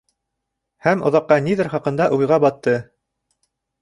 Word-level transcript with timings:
Һәм 0.85 1.03
оҙаҡҡа 1.09 1.37
ниҙер 1.49 1.71
хаҡында 1.75 2.09
уйға 2.17 2.43
батты. 2.47 2.75